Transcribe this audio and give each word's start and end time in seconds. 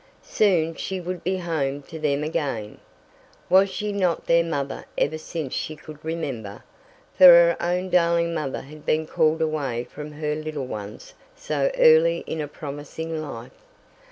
Soon 0.23 0.73
she 0.73 0.99
would 0.99 1.23
be 1.23 1.37
home 1.37 1.83
to 1.83 1.99
them 1.99 2.23
again! 2.23 2.79
Was 3.51 3.69
she 3.69 3.91
not 3.91 4.25
their 4.25 4.43
mother 4.43 4.85
ever 4.97 5.19
since 5.19 5.53
she 5.53 5.75
could 5.75 6.03
remember? 6.03 6.63
For 7.15 7.25
her 7.25 7.57
own 7.59 7.91
darling 7.91 8.33
mother 8.33 8.61
had 8.61 8.83
been 8.83 9.05
called 9.05 9.43
away 9.43 9.83
from 9.83 10.13
her 10.13 10.33
little 10.33 10.65
ones 10.65 11.13
so 11.35 11.69
early 11.77 12.23
in 12.25 12.41
a 12.41 12.47
promising 12.47 13.21
life! 13.21 13.51